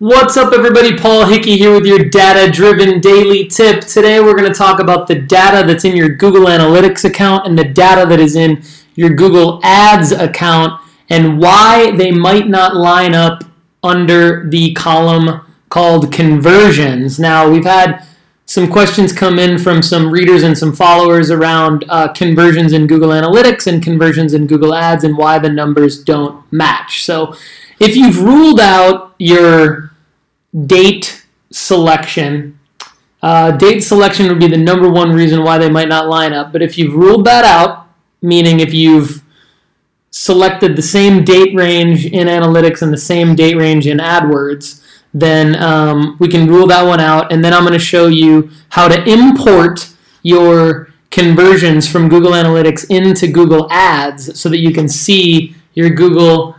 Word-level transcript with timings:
What's 0.00 0.38
up, 0.38 0.54
everybody? 0.54 0.96
Paul 0.96 1.26
Hickey 1.26 1.58
here 1.58 1.74
with 1.74 1.84
your 1.84 1.98
data 1.98 2.50
driven 2.50 3.02
daily 3.02 3.46
tip. 3.46 3.82
Today, 3.82 4.18
we're 4.18 4.34
going 4.34 4.50
to 4.50 4.58
talk 4.58 4.80
about 4.80 5.06
the 5.06 5.14
data 5.14 5.66
that's 5.66 5.84
in 5.84 5.94
your 5.94 6.08
Google 6.08 6.46
Analytics 6.46 7.04
account 7.04 7.46
and 7.46 7.58
the 7.58 7.64
data 7.64 8.08
that 8.08 8.18
is 8.18 8.34
in 8.34 8.62
your 8.94 9.10
Google 9.10 9.60
Ads 9.62 10.12
account 10.12 10.80
and 11.10 11.38
why 11.38 11.94
they 11.98 12.10
might 12.10 12.48
not 12.48 12.74
line 12.74 13.14
up 13.14 13.44
under 13.82 14.48
the 14.48 14.72
column 14.72 15.42
called 15.68 16.10
conversions. 16.10 17.18
Now, 17.18 17.50
we've 17.50 17.66
had 17.66 18.02
some 18.46 18.72
questions 18.72 19.12
come 19.12 19.38
in 19.38 19.58
from 19.58 19.82
some 19.82 20.10
readers 20.10 20.44
and 20.44 20.56
some 20.56 20.72
followers 20.72 21.30
around 21.30 21.84
uh, 21.90 22.10
conversions 22.14 22.72
in 22.72 22.86
Google 22.86 23.10
Analytics 23.10 23.66
and 23.66 23.82
conversions 23.82 24.32
in 24.32 24.46
Google 24.46 24.72
Ads 24.72 25.04
and 25.04 25.18
why 25.18 25.38
the 25.38 25.50
numbers 25.50 26.02
don't 26.02 26.50
match. 26.50 27.04
So, 27.04 27.36
if 27.78 27.96
you've 27.96 28.22
ruled 28.22 28.60
out 28.60 29.14
your 29.18 29.89
date 30.66 31.26
selection. 31.50 32.58
Uh, 33.22 33.50
date 33.52 33.80
selection 33.80 34.28
would 34.28 34.40
be 34.40 34.48
the 34.48 34.56
number 34.56 34.88
one 34.88 35.12
reason 35.12 35.42
why 35.42 35.58
they 35.58 35.70
might 35.70 35.88
not 35.88 36.08
line 36.08 36.32
up. 36.32 36.52
But 36.52 36.62
if 36.62 36.78
you've 36.78 36.94
ruled 36.94 37.24
that 37.26 37.44
out, 37.44 37.88
meaning 38.22 38.60
if 38.60 38.72
you've 38.72 39.22
selected 40.10 40.76
the 40.76 40.82
same 40.82 41.24
date 41.24 41.54
range 41.54 42.06
in 42.06 42.26
analytics 42.26 42.82
and 42.82 42.92
the 42.92 42.98
same 42.98 43.34
date 43.34 43.56
range 43.56 43.86
in 43.86 43.98
AdWords, 43.98 44.82
then 45.12 45.60
um, 45.62 46.16
we 46.18 46.28
can 46.28 46.48
rule 46.48 46.66
that 46.68 46.82
one 46.82 47.00
out. 47.00 47.32
And 47.32 47.44
then 47.44 47.52
I'm 47.52 47.62
going 47.62 47.72
to 47.72 47.78
show 47.78 48.06
you 48.06 48.50
how 48.70 48.88
to 48.88 49.08
import 49.08 49.92
your 50.22 50.92
conversions 51.10 51.90
from 51.90 52.08
Google 52.08 52.32
Analytics 52.32 52.88
into 52.90 53.26
Google 53.26 53.70
Ads 53.70 54.38
so 54.38 54.48
that 54.48 54.58
you 54.58 54.72
can 54.72 54.88
see 54.88 55.54
your 55.74 55.90
Google 55.90 56.56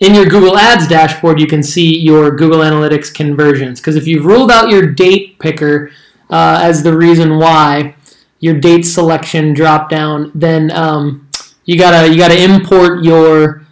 in 0.00 0.14
your 0.14 0.26
Google 0.26 0.58
Ads 0.58 0.88
dashboard, 0.88 1.40
you 1.40 1.46
can 1.46 1.62
see 1.62 1.98
your 1.98 2.30
Google 2.30 2.60
Analytics 2.60 3.14
conversions. 3.14 3.80
Because 3.80 3.96
if 3.96 4.06
you've 4.06 4.26
ruled 4.26 4.50
out 4.50 4.68
your 4.68 4.86
date 4.86 5.38
picker 5.38 5.90
uh, 6.30 6.60
as 6.62 6.82
the 6.82 6.96
reason 6.96 7.38
why 7.38 7.94
your 8.40 8.58
date 8.58 8.82
selection 8.82 9.54
drop 9.54 9.88
down, 9.88 10.30
then 10.34 10.70
um, 10.72 11.28
you 11.64 11.78
gotta 11.78 12.10
you 12.10 12.18
gotta 12.18 12.42
import 12.42 13.04
your 13.04 13.64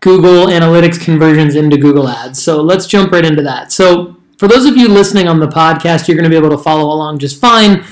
Google 0.00 0.46
Analytics 0.46 1.00
conversions 1.00 1.56
into 1.56 1.76
Google 1.76 2.08
Ads. 2.08 2.42
So 2.42 2.60
let's 2.60 2.86
jump 2.86 3.12
right 3.12 3.24
into 3.24 3.42
that. 3.42 3.72
So 3.72 4.16
for 4.38 4.48
those 4.48 4.66
of 4.66 4.76
you 4.76 4.88
listening 4.88 5.28
on 5.28 5.40
the 5.40 5.46
podcast, 5.46 6.06
you're 6.06 6.16
going 6.16 6.24
to 6.24 6.30
be 6.30 6.36
able 6.36 6.54
to 6.54 6.62
follow 6.62 6.92
along 6.92 7.18
just 7.18 7.40
fine. 7.40 7.82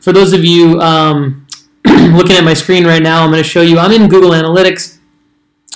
For 0.00 0.12
those 0.12 0.32
of 0.32 0.44
you 0.44 0.80
um, 0.80 1.46
looking 1.86 2.36
at 2.36 2.42
my 2.42 2.54
screen 2.54 2.84
right 2.84 3.02
now, 3.02 3.22
I'm 3.22 3.30
going 3.30 3.42
to 3.42 3.48
show 3.48 3.62
you. 3.62 3.78
I'm 3.78 3.92
in 3.92 4.08
Google 4.08 4.30
Analytics, 4.30 4.98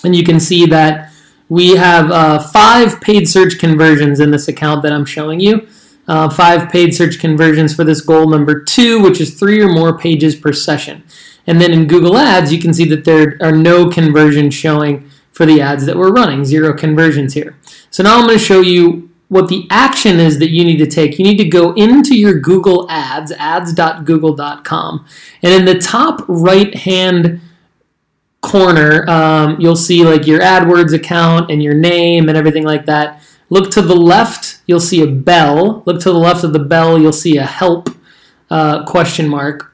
and 0.02 0.16
you 0.16 0.24
can 0.24 0.40
see 0.40 0.66
that 0.66 1.12
we 1.48 1.76
have 1.76 2.10
uh, 2.10 2.38
five 2.38 3.00
paid 3.00 3.28
search 3.28 3.58
conversions 3.58 4.20
in 4.20 4.30
this 4.30 4.48
account 4.48 4.82
that 4.82 4.92
I'm 4.92 5.04
showing 5.04 5.40
you. 5.40 5.66
Uh, 6.06 6.28
five 6.28 6.70
paid 6.70 6.94
search 6.94 7.18
conversions 7.18 7.74
for 7.74 7.84
this 7.84 8.00
goal 8.00 8.28
number 8.28 8.62
two, 8.62 9.00
which 9.00 9.20
is 9.20 9.38
three 9.38 9.62
or 9.62 9.68
more 9.68 9.96
pages 9.96 10.36
per 10.36 10.52
session. 10.52 11.02
And 11.46 11.60
then 11.60 11.72
in 11.72 11.86
Google 11.86 12.16
Ads, 12.16 12.52
you 12.52 12.58
can 12.60 12.74
see 12.74 12.84
that 12.86 13.04
there 13.04 13.36
are 13.40 13.52
no 13.52 13.88
conversions 13.88 14.54
showing 14.54 15.08
for 15.32 15.46
the 15.46 15.60
ads 15.60 15.84
that 15.86 15.96
we're 15.96 16.12
running, 16.12 16.44
zero 16.44 16.72
conversions 16.72 17.34
here. 17.34 17.56
So 17.90 18.02
now 18.02 18.18
I'm 18.18 18.26
going 18.26 18.38
to 18.38 18.44
show 18.44 18.60
you 18.60 19.10
what 19.28 19.48
the 19.48 19.66
action 19.70 20.20
is 20.20 20.38
that 20.38 20.50
you 20.50 20.64
need 20.64 20.76
to 20.78 20.86
take. 20.86 21.18
You 21.18 21.24
need 21.24 21.38
to 21.38 21.48
go 21.48 21.72
into 21.72 22.16
your 22.16 22.38
Google 22.38 22.86
Ads, 22.90 23.32
ads.google.com, 23.32 25.06
and 25.42 25.52
in 25.52 25.64
the 25.64 25.78
top 25.78 26.22
right 26.28 26.74
hand 26.74 27.40
corner, 28.44 29.08
um, 29.08 29.60
you'll 29.60 29.76
see 29.76 30.04
like 30.04 30.26
your 30.26 30.40
AdWords 30.40 30.94
account 30.94 31.50
and 31.50 31.62
your 31.62 31.74
name 31.74 32.28
and 32.28 32.36
everything 32.38 32.64
like 32.64 32.86
that. 32.86 33.22
Look 33.50 33.70
to 33.72 33.82
the 33.82 33.94
left, 33.94 34.60
you'll 34.66 34.80
see 34.80 35.02
a 35.02 35.06
bell. 35.06 35.82
Look 35.86 36.00
to 36.02 36.12
the 36.12 36.18
left 36.18 36.44
of 36.44 36.52
the 36.52 36.58
bell, 36.58 36.98
you'll 36.98 37.12
see 37.12 37.36
a 37.36 37.44
help 37.44 37.88
uh, 38.50 38.84
question 38.84 39.28
mark. 39.28 39.72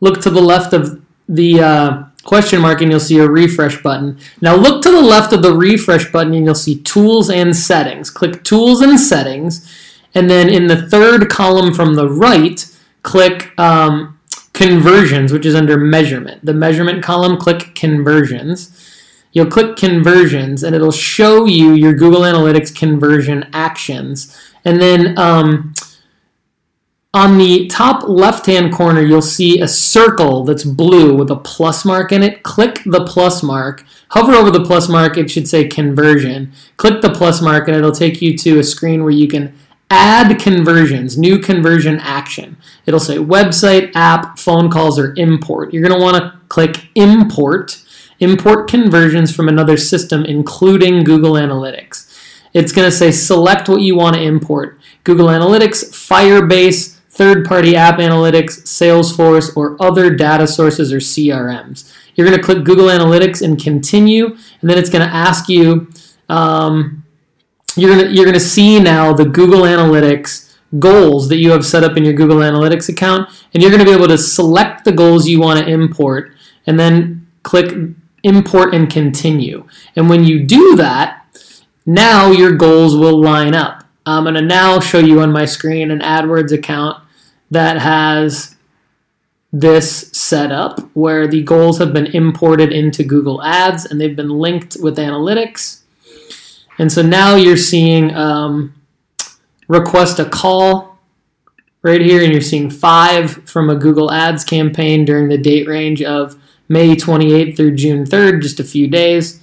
Look 0.00 0.20
to 0.22 0.30
the 0.30 0.40
left 0.42 0.72
of 0.72 1.02
the 1.28 1.60
uh, 1.60 2.04
question 2.24 2.60
mark 2.60 2.80
and 2.80 2.90
you'll 2.90 3.00
see 3.00 3.18
a 3.18 3.28
refresh 3.28 3.82
button. 3.82 4.18
Now 4.40 4.54
look 4.54 4.82
to 4.82 4.90
the 4.90 5.02
left 5.02 5.32
of 5.32 5.42
the 5.42 5.54
refresh 5.54 6.10
button 6.12 6.34
and 6.34 6.44
you'll 6.44 6.54
see 6.54 6.80
tools 6.82 7.30
and 7.30 7.56
settings. 7.56 8.10
Click 8.10 8.44
tools 8.44 8.80
and 8.80 9.00
settings 9.00 9.66
and 10.16 10.30
then 10.30 10.48
in 10.48 10.66
the 10.66 10.88
third 10.88 11.28
column 11.28 11.74
from 11.74 11.94
the 11.94 12.08
right, 12.08 12.66
click 13.02 13.52
um, 13.58 14.15
conversions, 14.56 15.32
which 15.32 15.44
is 15.44 15.54
under 15.54 15.76
measurement. 15.76 16.42
The 16.44 16.54
measurement 16.54 17.02
column, 17.02 17.36
click 17.36 17.74
conversions. 17.74 18.72
You'll 19.32 19.50
click 19.50 19.76
conversions 19.76 20.62
and 20.62 20.74
it'll 20.74 20.90
show 20.90 21.44
you 21.44 21.72
your 21.72 21.92
Google 21.92 22.22
Analytics 22.22 22.74
conversion 22.74 23.48
actions. 23.52 24.34
And 24.64 24.80
then 24.80 25.18
um, 25.18 25.74
on 27.12 27.36
the 27.36 27.66
top 27.66 28.08
left 28.08 28.46
hand 28.46 28.72
corner, 28.72 29.02
you'll 29.02 29.20
see 29.20 29.60
a 29.60 29.68
circle 29.68 30.42
that's 30.44 30.64
blue 30.64 31.14
with 31.14 31.30
a 31.30 31.36
plus 31.36 31.84
mark 31.84 32.10
in 32.10 32.22
it. 32.22 32.42
Click 32.42 32.80
the 32.86 33.04
plus 33.04 33.42
mark. 33.42 33.84
Hover 34.12 34.32
over 34.32 34.50
the 34.50 34.64
plus 34.64 34.88
mark, 34.88 35.18
it 35.18 35.30
should 35.30 35.46
say 35.46 35.68
conversion. 35.68 36.50
Click 36.78 37.02
the 37.02 37.12
plus 37.12 37.42
mark 37.42 37.68
and 37.68 37.76
it'll 37.76 37.92
take 37.92 38.22
you 38.22 38.38
to 38.38 38.58
a 38.58 38.64
screen 38.64 39.02
where 39.02 39.12
you 39.12 39.28
can 39.28 39.54
add 39.90 40.38
conversions, 40.40 41.16
new 41.16 41.38
conversion 41.38 41.98
action. 42.00 42.56
It'll 42.86 43.00
say 43.00 43.16
website, 43.16 43.92
app, 43.94 44.38
phone 44.38 44.70
calls, 44.70 44.98
or 44.98 45.14
import. 45.16 45.72
You're 45.72 45.86
going 45.86 45.98
to 45.98 46.02
want 46.02 46.16
to 46.16 46.38
click 46.48 46.88
import, 46.94 47.82
import 48.18 48.68
conversions 48.68 49.34
from 49.34 49.48
another 49.48 49.76
system, 49.76 50.24
including 50.24 51.04
Google 51.04 51.34
Analytics. 51.34 52.12
It's 52.52 52.72
going 52.72 52.88
to 52.88 52.96
say 52.96 53.10
select 53.10 53.68
what 53.68 53.82
you 53.82 53.96
want 53.96 54.16
to 54.16 54.22
import 54.22 54.80
Google 55.04 55.26
Analytics, 55.26 55.90
Firebase, 55.90 56.96
third 57.10 57.46
party 57.46 57.76
app 57.76 57.98
analytics, 57.98 58.62
Salesforce, 58.62 59.56
or 59.56 59.76
other 59.82 60.14
data 60.14 60.46
sources 60.46 60.92
or 60.92 60.98
CRMs. 60.98 61.92
You're 62.14 62.26
going 62.26 62.38
to 62.38 62.44
click 62.44 62.64
Google 62.64 62.86
Analytics 62.86 63.42
and 63.42 63.62
continue, 63.62 64.26
and 64.60 64.70
then 64.70 64.78
it's 64.78 64.90
going 64.90 65.06
to 65.06 65.14
ask 65.14 65.48
you. 65.48 65.88
Um, 66.28 67.05
you're 67.76 67.94
gonna 67.96 68.10
you're 68.10 68.24
gonna 68.24 68.40
see 68.40 68.80
now 68.80 69.12
the 69.12 69.24
Google 69.24 69.62
Analytics 69.62 70.54
goals 70.78 71.28
that 71.28 71.36
you 71.36 71.50
have 71.52 71.64
set 71.64 71.84
up 71.84 71.96
in 71.96 72.04
your 72.04 72.14
Google 72.14 72.38
Analytics 72.38 72.88
account, 72.88 73.30
and 73.52 73.62
you're 73.62 73.70
gonna 73.70 73.84
be 73.84 73.92
able 73.92 74.08
to 74.08 74.18
select 74.18 74.84
the 74.84 74.92
goals 74.92 75.28
you 75.28 75.40
want 75.40 75.60
to 75.60 75.70
import, 75.70 76.32
and 76.66 76.78
then 76.78 77.26
click 77.42 77.74
import 78.22 78.74
and 78.74 78.90
continue. 78.90 79.66
And 79.94 80.08
when 80.08 80.24
you 80.24 80.42
do 80.42 80.76
that, 80.76 81.24
now 81.84 82.30
your 82.30 82.52
goals 82.52 82.96
will 82.96 83.20
line 83.20 83.54
up. 83.54 83.84
I'm 84.04 84.24
gonna 84.24 84.42
now 84.42 84.80
show 84.80 84.98
you 84.98 85.20
on 85.20 85.32
my 85.32 85.44
screen 85.44 85.90
an 85.90 86.00
AdWords 86.00 86.52
account 86.52 87.02
that 87.50 87.78
has 87.78 88.56
this 89.52 90.10
set 90.12 90.52
up 90.52 90.80
where 90.94 91.26
the 91.26 91.42
goals 91.42 91.78
have 91.78 91.92
been 91.92 92.06
imported 92.06 92.72
into 92.72 93.04
Google 93.04 93.42
Ads 93.42 93.86
and 93.86 94.00
they've 94.00 94.16
been 94.16 94.30
linked 94.30 94.76
with 94.80 94.98
analytics. 94.98 95.82
And 96.78 96.92
so 96.92 97.02
now 97.02 97.36
you're 97.36 97.56
seeing 97.56 98.14
um, 98.14 98.74
request 99.68 100.18
a 100.18 100.24
call 100.24 100.98
right 101.82 102.00
here, 102.00 102.22
and 102.22 102.32
you're 102.32 102.42
seeing 102.42 102.70
five 102.70 103.48
from 103.48 103.70
a 103.70 103.76
Google 103.76 104.10
Ads 104.10 104.44
campaign 104.44 105.04
during 105.04 105.28
the 105.28 105.38
date 105.38 105.66
range 105.66 106.02
of 106.02 106.36
May 106.68 106.96
28th 106.96 107.56
through 107.56 107.76
June 107.76 108.04
3rd, 108.04 108.42
just 108.42 108.60
a 108.60 108.64
few 108.64 108.88
days. 108.88 109.40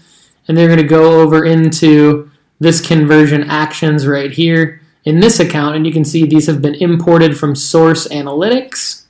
And 0.48 0.58
they're 0.58 0.68
going 0.68 0.80
to 0.80 0.84
go 0.84 1.22
over 1.22 1.46
into 1.46 2.30
this 2.60 2.86
conversion 2.86 3.44
actions 3.50 4.06
right 4.06 4.32
here 4.32 4.82
in 5.06 5.20
this 5.20 5.40
account, 5.40 5.76
and 5.76 5.86
you 5.86 5.92
can 5.92 6.06
see 6.06 6.26
these 6.26 6.48
have 6.48 6.62
been 6.62 6.76
imported 6.76 7.38
from 7.38 7.56
Source 7.56 8.08
Analytics. 8.08 9.06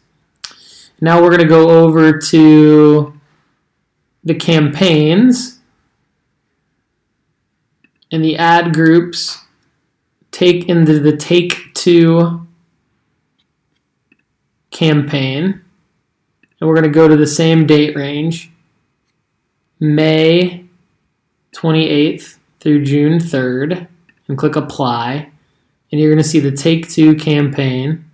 Now 1.01 1.21
we're 1.21 1.29
going 1.29 1.41
to 1.41 1.47
go 1.47 1.69
over 1.69 2.17
to 2.17 3.19
the 4.23 4.35
campaigns 4.35 5.52
and 8.13 8.23
the 8.23 8.37
ad 8.37 8.75
groups 8.75 9.39
take 10.29 10.69
into 10.69 10.99
the 10.99 11.17
take 11.17 11.73
two 11.73 12.45
campaign. 14.69 15.61
And 16.59 16.69
we're 16.69 16.75
going 16.75 16.83
to 16.83 16.89
go 16.89 17.07
to 17.07 17.17
the 17.17 17.27
same 17.27 17.65
date 17.65 17.95
range, 17.95 18.51
May 19.79 20.65
28th 21.55 22.37
through 22.59 22.85
June 22.85 23.17
3rd, 23.17 23.87
and 24.27 24.37
click 24.37 24.55
apply. 24.55 25.31
And 25.91 25.99
you're 25.99 26.11
going 26.11 26.21
to 26.21 26.29
see 26.29 26.39
the 26.39 26.51
take 26.51 26.89
two 26.89 27.15
campaign 27.15 28.05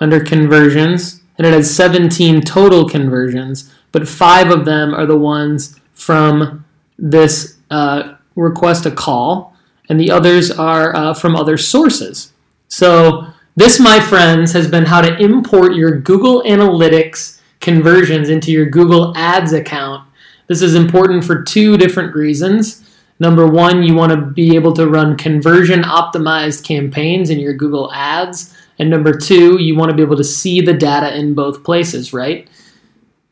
under 0.00 0.24
conversions. 0.24 1.20
And 1.36 1.46
it 1.46 1.52
has 1.52 1.74
17 1.76 2.40
total 2.40 2.88
conversions, 2.88 3.70
but 3.92 4.08
five 4.08 4.50
of 4.50 4.64
them 4.64 4.94
are 4.94 5.04
the 5.04 5.18
ones 5.18 5.78
from 5.92 6.64
this 6.98 7.58
uh, 7.70 8.15
request 8.42 8.86
a 8.86 8.90
call, 8.90 9.56
and 9.88 9.98
the 9.98 10.10
others 10.10 10.50
are 10.50 10.94
uh, 10.94 11.14
from 11.14 11.34
other 11.34 11.56
sources. 11.56 12.32
So, 12.68 13.26
this, 13.56 13.80
my 13.80 14.00
friends, 14.00 14.52
has 14.52 14.70
been 14.70 14.84
how 14.84 15.00
to 15.00 15.16
import 15.16 15.74
your 15.74 15.98
Google 15.98 16.42
Analytics 16.42 17.40
conversions 17.60 18.28
into 18.28 18.52
your 18.52 18.66
Google 18.66 19.16
Ads 19.16 19.52
account. 19.52 20.06
This 20.46 20.62
is 20.62 20.74
important 20.74 21.24
for 21.24 21.42
two 21.42 21.76
different 21.76 22.14
reasons. 22.14 22.84
Number 23.18 23.46
one, 23.46 23.82
you 23.82 23.94
want 23.94 24.12
to 24.12 24.20
be 24.20 24.54
able 24.56 24.74
to 24.74 24.86
run 24.86 25.16
conversion 25.16 25.82
optimized 25.82 26.64
campaigns 26.64 27.30
in 27.30 27.38
your 27.38 27.54
Google 27.54 27.90
Ads. 27.92 28.54
And 28.78 28.90
number 28.90 29.16
two, 29.16 29.60
you 29.60 29.74
want 29.74 29.90
to 29.90 29.96
be 29.96 30.02
able 30.02 30.18
to 30.18 30.24
see 30.24 30.60
the 30.60 30.74
data 30.74 31.16
in 31.16 31.34
both 31.34 31.64
places, 31.64 32.12
right? 32.12 32.48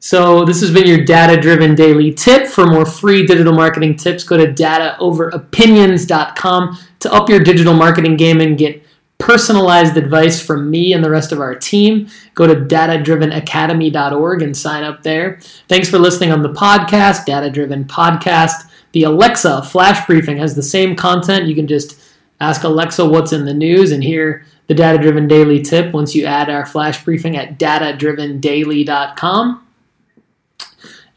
So 0.04 0.44
this 0.44 0.60
has 0.60 0.70
been 0.70 0.86
your 0.86 1.02
data-driven 1.02 1.74
daily 1.74 2.12
tip. 2.12 2.46
For 2.46 2.66
more 2.66 2.84
free 2.84 3.26
digital 3.26 3.54
marketing 3.54 3.96
tips, 3.96 4.22
go 4.22 4.36
to 4.36 4.52
dataoveropinions.com 4.52 6.78
to 7.00 7.10
up 7.10 7.30
your 7.30 7.40
digital 7.40 7.72
marketing 7.72 8.18
game 8.18 8.42
and 8.42 8.58
get 8.58 8.82
personalized 9.16 9.96
advice 9.96 10.42
from 10.42 10.68
me 10.68 10.92
and 10.92 11.02
the 11.02 11.08
rest 11.08 11.32
of 11.32 11.40
our 11.40 11.54
team. 11.54 12.06
Go 12.34 12.46
to 12.46 12.54
datadrivenacademy.org 12.54 14.42
and 14.42 14.54
sign 14.54 14.84
up 14.84 15.02
there. 15.02 15.40
Thanks 15.68 15.88
for 15.88 15.98
listening 15.98 16.32
on 16.32 16.42
the 16.42 16.52
podcast, 16.52 17.24
Data 17.24 17.48
Driven 17.48 17.86
Podcast. 17.86 18.70
The 18.92 19.04
Alexa 19.04 19.62
flash 19.62 20.06
briefing 20.06 20.36
has 20.36 20.54
the 20.54 20.62
same 20.62 20.96
content. 20.96 21.46
You 21.46 21.54
can 21.54 21.66
just 21.66 21.98
ask 22.42 22.62
Alexa 22.62 23.08
what's 23.08 23.32
in 23.32 23.46
the 23.46 23.54
news 23.54 23.90
and 23.90 24.04
hear 24.04 24.44
the 24.66 24.74
Data 24.74 24.98
Driven 24.98 25.26
Daily 25.26 25.62
tip 25.62 25.94
once 25.94 26.14
you 26.14 26.26
add 26.26 26.50
our 26.50 26.66
flash 26.66 27.02
briefing 27.02 27.38
at 27.38 27.58
datadrivendaily.com. 27.58 29.63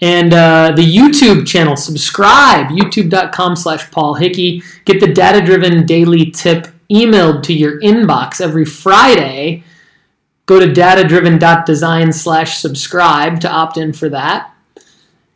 And 0.01 0.33
uh, 0.33 0.73
the 0.75 0.83
YouTube 0.83 1.47
channel, 1.47 1.75
subscribe, 1.75 2.67
youtube.com 2.67 3.55
slash 3.55 3.89
Paul 3.89 4.13
Hickey. 4.13 4.61
Get 4.85 4.99
the 4.99 5.11
Data 5.11 5.43
Driven 5.43 5.85
Daily 5.85 6.29
tip 6.29 6.67
emailed 6.91 7.43
to 7.43 7.53
your 7.53 7.79
inbox 7.81 8.39
every 8.39 8.65
Friday. 8.65 9.63
Go 10.45 10.59
to 10.59 10.67
datadriven.design 10.67 12.13
slash 12.13 12.57
subscribe 12.59 13.41
to 13.41 13.49
opt 13.49 13.77
in 13.77 13.91
for 13.91 14.09
that. 14.09 14.53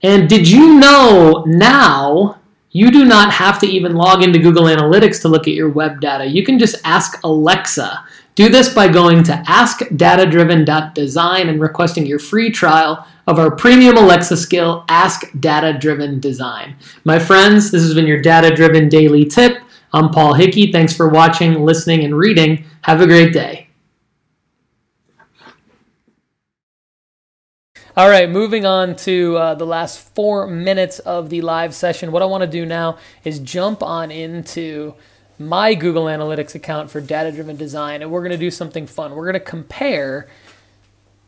And 0.04 0.30
did 0.30 0.50
you 0.50 0.80
know 0.80 1.44
now 1.46 2.40
you 2.72 2.92
do 2.92 3.04
not 3.04 3.34
have 3.34 3.60
to 3.60 3.68
even 3.68 3.96
log 3.96 4.24
into 4.24 4.40
Google 4.40 4.64
Analytics 4.64 5.22
to 5.24 5.28
look 5.28 5.48
at 5.48 5.54
your 5.54 5.70
web 5.70 6.00
data? 6.00 6.26
You 6.26 6.46
can 6.46 6.58
just 6.58 6.76
ask 6.86 7.20
Alexa. 7.24 8.06
Do 8.36 8.48
this 8.48 8.74
by 8.74 8.88
going 8.88 9.24
to 9.24 9.34
askdatadriven.design 9.34 11.50
and 11.50 11.60
requesting 11.60 12.06
your 12.06 12.20
free 12.20 12.50
trial 12.50 13.06
of 13.28 13.38
our 13.38 13.54
premium 13.54 13.98
Alexa 13.98 14.38
skill, 14.38 14.86
Ask 14.88 15.30
Data 15.38 15.78
Driven 15.78 16.22
Design. 16.22 16.78
My 17.04 17.20
friends, 17.20 17.72
this 17.72 17.84
has 17.84 17.94
been 17.94 18.08
your 18.08 18.22
Data 18.22 18.56
Driven 18.56 18.88
Daily 18.88 19.26
Tip. 19.26 19.58
I'm 19.92 20.12
Paul 20.12 20.36
Hickey. 20.36 20.72
Thanks 20.72 20.96
for 20.96 21.10
watching, 21.10 21.66
listening, 21.66 22.06
and 22.06 22.18
reading. 22.18 22.64
Have 22.84 23.02
a 23.02 23.06
great 23.06 23.34
day. 23.34 23.68
All 27.98 28.08
right, 28.08 28.30
moving 28.30 28.66
on 28.66 28.96
to 28.98 29.36
uh, 29.36 29.56
the 29.56 29.66
last 29.66 30.16
four 30.16 30.48
minutes 30.48 31.00
of 31.00 31.30
the 31.30 31.42
live 31.42 31.76
session. 31.76 32.14
What 32.14 32.22
I 32.22 32.26
want 32.26 32.42
to 32.42 32.48
do 32.48 32.66
now 32.66 32.98
is 33.26 33.40
jump 33.40 33.84
on 33.84 34.12
into 34.12 34.96
my 35.48 35.74
Google 35.74 36.06
Analytics 36.06 36.56
account 36.56 36.90
for 36.90 37.02
data 37.02 37.32
driven 37.32 37.56
design, 37.56 38.02
and 38.02 38.12
we're 38.12 38.22
going 38.22 38.32
to 38.32 38.38
do 38.38 38.52
something 38.52 38.88
fun. 38.88 39.16
We're 39.16 39.32
going 39.32 39.34
to 39.34 39.40
compare 39.40 40.30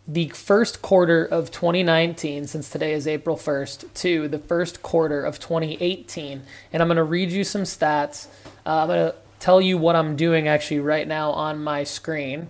the 0.07 0.27
first 0.29 0.81
quarter 0.81 1.23
of 1.23 1.51
2019, 1.51 2.47
since 2.47 2.69
today 2.69 2.93
is 2.93 3.07
April 3.07 3.37
1st, 3.37 3.93
to 3.93 4.27
the 4.27 4.39
first 4.39 4.83
quarter 4.83 5.23
of 5.23 5.39
2018. 5.39 6.43
And 6.73 6.81
I'm 6.81 6.87
going 6.87 6.97
to 6.97 7.03
read 7.03 7.31
you 7.31 7.43
some 7.43 7.63
stats. 7.63 8.27
Uh, 8.65 8.81
I'm 8.81 8.87
going 8.87 9.11
to 9.11 9.15
tell 9.39 9.61
you 9.61 9.77
what 9.77 9.95
I'm 9.95 10.15
doing 10.15 10.47
actually 10.47 10.79
right 10.79 11.07
now 11.07 11.31
on 11.31 11.63
my 11.63 11.83
screen. 11.83 12.49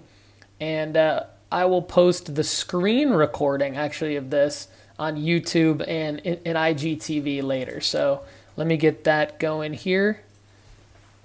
And 0.60 0.98
uh, 0.98 1.26
I 1.52 1.66
will 1.66 1.82
post 1.84 2.34
the 2.34 2.44
screen 2.44 3.12
recording 3.12 3.78
actually 3.78 4.16
of 4.16 4.32
this 4.32 4.68
on 4.98 5.18
YouTube 5.18 5.88
and 5.88 6.20
in, 6.20 6.56
IGTV 6.56 7.44
later. 7.44 7.82
So 7.82 8.24
let 8.56 8.66
me 8.66 8.78
get 8.78 9.04
that 9.04 9.40
going 9.40 9.74
here. 9.74 10.22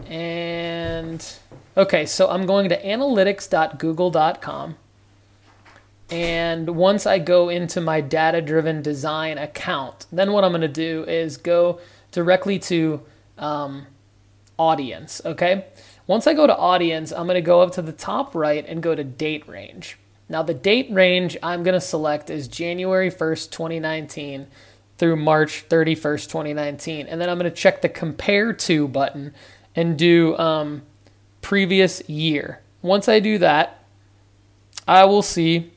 And 0.06 1.24
okay, 1.76 2.06
so 2.06 2.28
I'm 2.28 2.46
going 2.46 2.68
to 2.68 2.82
analytics.google.com. 2.82 4.76
And 6.10 6.70
once 6.76 7.06
I 7.06 7.18
go 7.18 7.48
into 7.50 7.80
my 7.80 8.00
data 8.00 8.40
driven 8.40 8.80
design 8.80 9.36
account, 9.36 10.06
then 10.10 10.32
what 10.32 10.42
I'm 10.44 10.52
going 10.52 10.62
to 10.62 10.68
do 10.68 11.04
is 11.04 11.36
go 11.36 11.80
directly 12.12 12.58
to 12.60 13.02
um, 13.36 13.86
audience. 14.58 15.20
Okay. 15.24 15.66
Once 16.06 16.26
I 16.26 16.32
go 16.32 16.46
to 16.46 16.56
audience, 16.56 17.12
I'm 17.12 17.26
going 17.26 17.34
to 17.34 17.42
go 17.42 17.60
up 17.60 17.72
to 17.72 17.82
the 17.82 17.92
top 17.92 18.34
right 18.34 18.64
and 18.66 18.82
go 18.82 18.94
to 18.94 19.04
date 19.04 19.46
range. 19.46 19.98
Now, 20.30 20.42
the 20.42 20.54
date 20.54 20.90
range 20.90 21.36
I'm 21.42 21.62
going 21.62 21.74
to 21.74 21.80
select 21.80 22.30
is 22.30 22.48
January 22.48 23.10
1st, 23.10 23.50
2019 23.50 24.46
through 24.96 25.16
March 25.16 25.68
31st, 25.68 26.26
2019. 26.28 27.06
And 27.06 27.20
then 27.20 27.28
I'm 27.28 27.38
going 27.38 27.50
to 27.50 27.56
check 27.56 27.82
the 27.82 27.88
compare 27.88 28.52
to 28.54 28.88
button 28.88 29.34
and 29.78 29.96
do 29.96 30.36
um, 30.38 30.82
previous 31.40 32.06
year. 32.08 32.60
Once 32.82 33.08
I 33.08 33.20
do 33.20 33.38
that, 33.38 33.84
I 34.88 35.04
will 35.04 35.22
see 35.22 35.70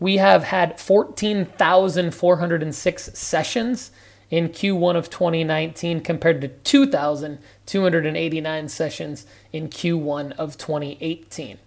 we 0.00 0.16
have 0.16 0.42
had 0.44 0.80
14,406 0.80 3.18
sessions 3.18 3.90
in 4.30 4.48
Q1 4.48 4.96
of 4.96 5.10
2019 5.10 6.00
compared 6.00 6.40
to 6.40 6.48
2,289 6.48 8.68
sessions 8.68 9.26
in 9.52 9.68
Q1 9.68 10.32
of 10.32 10.56
2018. 10.56 11.58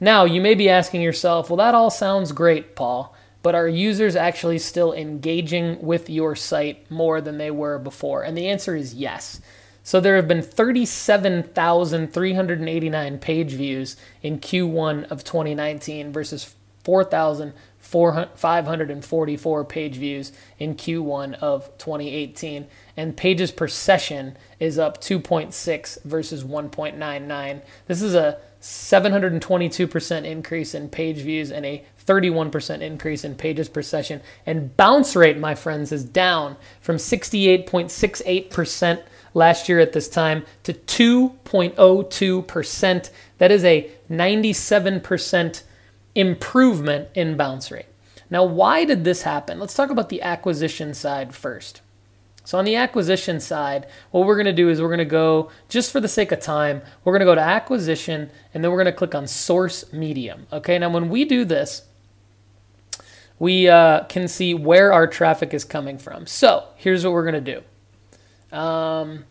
Now, 0.00 0.24
you 0.24 0.40
may 0.40 0.54
be 0.54 0.68
asking 0.68 1.02
yourself, 1.02 1.48
well, 1.48 1.58
that 1.58 1.76
all 1.76 1.90
sounds 1.90 2.32
great, 2.32 2.74
Paul, 2.74 3.14
but 3.42 3.54
are 3.54 3.68
users 3.68 4.16
actually 4.16 4.58
still 4.58 4.92
engaging 4.92 5.80
with 5.80 6.10
your 6.10 6.34
site 6.34 6.90
more 6.90 7.20
than 7.20 7.38
they 7.38 7.52
were 7.52 7.78
before? 7.78 8.22
And 8.22 8.36
the 8.36 8.48
answer 8.48 8.74
is 8.74 8.94
yes. 8.94 9.40
So 9.84 10.00
there 10.00 10.16
have 10.16 10.26
been 10.28 10.42
37,389 10.42 13.18
page 13.18 13.52
views 13.52 13.96
in 14.22 14.38
Q1 14.38 15.10
of 15.10 15.24
2019 15.24 16.12
versus 16.12 16.54
4,544 16.84 19.64
page 19.64 19.96
views 19.96 20.32
in 20.58 20.74
Q1 20.74 21.34
of 21.34 21.66
2018. 21.78 22.66
And 22.96 23.16
pages 23.16 23.50
per 23.50 23.68
session 23.68 24.36
is 24.58 24.78
up 24.78 25.00
2.6 25.00 26.02
versus 26.02 26.44
1.99. 26.44 27.62
This 27.86 28.02
is 28.02 28.14
a 28.14 28.38
722% 28.60 30.24
increase 30.24 30.74
in 30.74 30.88
page 30.88 31.18
views 31.18 31.50
and 31.50 31.66
a 31.66 31.84
31% 32.06 32.80
increase 32.80 33.24
in 33.24 33.34
pages 33.34 33.68
per 33.68 33.82
session. 33.82 34.20
And 34.46 34.74
bounce 34.76 35.16
rate, 35.16 35.38
my 35.38 35.54
friends, 35.54 35.92
is 35.92 36.04
down 36.04 36.56
from 36.80 36.96
68.68% 36.96 39.02
last 39.34 39.68
year 39.68 39.80
at 39.80 39.92
this 39.92 40.08
time 40.08 40.46
to 40.62 40.72
2.02%. 40.72 43.10
That 43.38 43.50
is 43.50 43.64
a 43.64 43.90
97% 44.10 45.62
improvement 46.14 47.08
in 47.14 47.36
bounce 47.36 47.70
rate. 47.70 47.86
Now, 48.30 48.44
why 48.44 48.84
did 48.84 49.04
this 49.04 49.22
happen? 49.22 49.58
Let's 49.58 49.74
talk 49.74 49.90
about 49.90 50.08
the 50.08 50.22
acquisition 50.22 50.94
side 50.94 51.34
first. 51.34 51.82
So, 52.44 52.58
on 52.58 52.64
the 52.64 52.76
acquisition 52.76 53.40
side, 53.40 53.86
what 54.10 54.26
we're 54.26 54.36
going 54.36 54.46
to 54.46 54.52
do 54.52 54.68
is 54.68 54.80
we're 54.80 54.88
going 54.88 54.98
to 54.98 55.04
go, 55.04 55.50
just 55.68 55.92
for 55.92 56.00
the 56.00 56.08
sake 56.08 56.32
of 56.32 56.40
time, 56.40 56.82
we're 57.04 57.12
going 57.12 57.20
to 57.20 57.26
go 57.26 57.34
to 57.34 57.40
acquisition 57.40 58.30
and 58.52 58.64
then 58.64 58.70
we're 58.70 58.82
going 58.82 58.92
to 58.92 58.98
click 58.98 59.14
on 59.14 59.26
source 59.26 59.92
medium. 59.92 60.46
Okay, 60.52 60.78
now 60.78 60.88
when 60.88 61.08
we 61.08 61.24
do 61.24 61.44
this, 61.44 61.82
we 63.38 63.68
uh, 63.68 64.04
can 64.04 64.28
see 64.28 64.54
where 64.54 64.92
our 64.92 65.06
traffic 65.06 65.54
is 65.54 65.64
coming 65.64 65.98
from. 65.98 66.26
So, 66.26 66.66
here's 66.76 67.04
what 67.04 67.12
we're 67.12 67.30
going 67.30 67.44
to 67.44 67.62
do 68.50 68.56
um, 68.56 69.24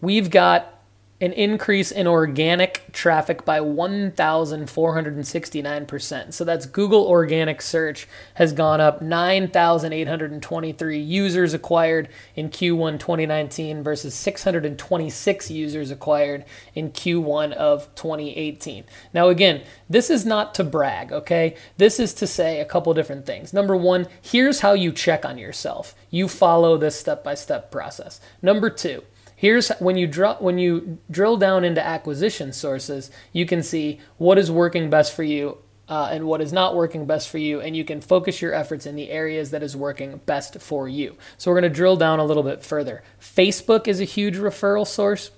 we've 0.00 0.30
got 0.30 0.77
an 1.20 1.32
increase 1.32 1.90
in 1.90 2.06
organic 2.06 2.92
traffic 2.92 3.44
by 3.44 3.58
1,469%. 3.58 6.32
So 6.32 6.44
that's 6.44 6.66
Google 6.66 7.04
organic 7.06 7.60
search 7.60 8.06
has 8.34 8.52
gone 8.52 8.80
up 8.80 9.02
9,823 9.02 10.98
users 10.98 11.54
acquired 11.54 12.08
in 12.36 12.50
Q1 12.50 13.00
2019 13.00 13.82
versus 13.82 14.14
626 14.14 15.50
users 15.50 15.90
acquired 15.90 16.44
in 16.74 16.92
Q1 16.92 17.50
of 17.52 17.92
2018. 17.96 18.84
Now, 19.12 19.26
again, 19.28 19.62
this 19.90 20.10
is 20.10 20.24
not 20.24 20.54
to 20.54 20.62
brag, 20.62 21.12
okay? 21.12 21.56
This 21.78 21.98
is 21.98 22.14
to 22.14 22.28
say 22.28 22.60
a 22.60 22.64
couple 22.64 22.94
different 22.94 23.26
things. 23.26 23.52
Number 23.52 23.76
one, 23.76 24.06
here's 24.22 24.60
how 24.60 24.74
you 24.74 24.92
check 24.92 25.24
on 25.24 25.36
yourself. 25.36 25.96
You 26.10 26.28
follow 26.28 26.76
this 26.76 26.94
step 26.98 27.24
by 27.24 27.34
step 27.34 27.72
process. 27.72 28.20
Number 28.40 28.70
two, 28.70 29.02
Here's 29.38 29.68
when 29.78 29.96
you 29.96 30.08
when 30.40 30.58
you 30.58 30.98
drill 31.08 31.36
down 31.36 31.64
into 31.64 31.80
acquisition 31.80 32.52
sources, 32.52 33.08
you 33.32 33.46
can 33.46 33.62
see 33.62 34.00
what 34.16 34.36
is 34.36 34.50
working 34.50 34.90
best 34.90 35.14
for 35.14 35.22
you 35.22 35.58
uh, 35.88 36.08
and 36.10 36.26
what 36.26 36.40
is 36.40 36.52
not 36.52 36.74
working 36.74 37.06
best 37.06 37.28
for 37.28 37.38
you, 37.38 37.60
and 37.60 37.76
you 37.76 37.84
can 37.84 38.00
focus 38.00 38.42
your 38.42 38.52
efforts 38.52 38.84
in 38.84 38.96
the 38.96 39.10
areas 39.10 39.52
that 39.52 39.62
is 39.62 39.76
working 39.76 40.20
best 40.26 40.60
for 40.60 40.88
you. 40.88 41.16
So 41.36 41.52
we're 41.52 41.60
going 41.60 41.70
to 41.70 41.76
drill 41.76 41.94
down 41.94 42.18
a 42.18 42.24
little 42.24 42.42
bit 42.42 42.64
further. 42.64 43.04
Facebook 43.20 43.86
is 43.86 44.00
a 44.00 44.04
huge 44.04 44.36
referral 44.36 44.84
source, 44.84 45.30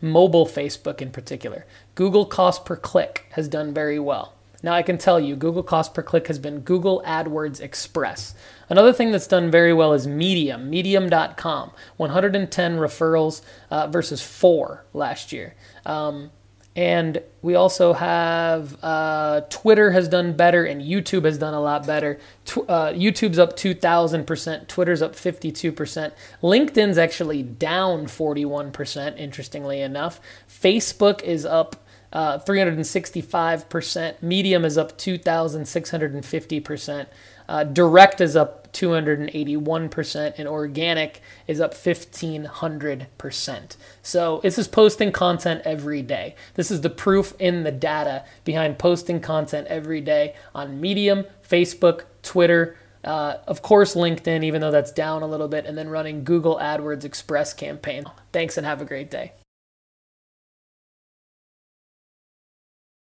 mobile 0.00 0.46
Facebook 0.46 1.00
in 1.00 1.12
particular. 1.12 1.64
Google 1.94 2.26
cost 2.26 2.64
per 2.64 2.74
click 2.74 3.26
has 3.34 3.46
done 3.46 3.72
very 3.72 4.00
well. 4.00 4.34
Now, 4.64 4.72
I 4.72 4.80
can 4.80 4.96
tell 4.96 5.20
you, 5.20 5.36
Google 5.36 5.62
cost 5.62 5.92
per 5.92 6.02
click 6.02 6.26
has 6.28 6.38
been 6.38 6.60
Google 6.60 7.02
AdWords 7.04 7.60
Express. 7.60 8.34
Another 8.70 8.94
thing 8.94 9.12
that's 9.12 9.26
done 9.26 9.50
very 9.50 9.74
well 9.74 9.92
is 9.92 10.06
Medium, 10.06 10.70
medium.com. 10.70 11.70
110 11.98 12.78
referrals 12.78 13.42
uh, 13.70 13.88
versus 13.88 14.22
four 14.22 14.86
last 14.94 15.34
year. 15.34 15.54
Um, 15.84 16.30
and 16.74 17.22
we 17.42 17.54
also 17.54 17.92
have 17.92 18.82
uh, 18.82 19.42
Twitter 19.50 19.90
has 19.90 20.08
done 20.08 20.34
better, 20.34 20.64
and 20.64 20.80
YouTube 20.80 21.26
has 21.26 21.36
done 21.36 21.52
a 21.52 21.60
lot 21.60 21.86
better. 21.86 22.18
Tw- 22.46 22.66
uh, 22.66 22.92
YouTube's 22.94 23.38
up 23.38 23.58
2,000%, 23.58 24.66
Twitter's 24.66 25.02
up 25.02 25.12
52%. 25.14 26.12
LinkedIn's 26.42 26.96
actually 26.96 27.42
down 27.42 28.06
41%, 28.06 29.18
interestingly 29.18 29.82
enough. 29.82 30.22
Facebook 30.48 31.22
is 31.22 31.44
up 31.44 31.83
uh, 32.14 32.38
365%. 32.38 34.22
Medium 34.22 34.64
is 34.64 34.78
up 34.78 34.96
2,650%. 34.96 37.06
Uh, 37.46 37.62
direct 37.64 38.22
is 38.22 38.36
up 38.36 38.72
281%, 38.72 40.34
and 40.38 40.48
organic 40.48 41.20
is 41.46 41.60
up 41.60 41.74
1,500%. 41.74 43.76
So 44.02 44.40
this 44.42 44.58
is 44.58 44.68
posting 44.68 45.12
content 45.12 45.60
every 45.64 46.00
day. 46.00 46.34
This 46.54 46.70
is 46.70 46.80
the 46.80 46.88
proof 46.90 47.34
in 47.38 47.64
the 47.64 47.72
data 47.72 48.24
behind 48.44 48.78
posting 48.78 49.20
content 49.20 49.66
every 49.66 50.00
day 50.00 50.34
on 50.54 50.80
Medium, 50.80 51.26
Facebook, 51.46 52.04
Twitter, 52.22 52.78
uh, 53.04 53.36
of 53.46 53.60
course, 53.60 53.94
LinkedIn, 53.94 54.42
even 54.42 54.62
though 54.62 54.70
that's 54.70 54.92
down 54.92 55.22
a 55.22 55.26
little 55.26 55.48
bit, 55.48 55.66
and 55.66 55.76
then 55.76 55.90
running 55.90 56.24
Google 56.24 56.56
AdWords 56.56 57.04
Express 57.04 57.52
campaign. 57.52 58.06
Thanks 58.32 58.56
and 58.56 58.66
have 58.66 58.80
a 58.80 58.86
great 58.86 59.10
day. 59.10 59.32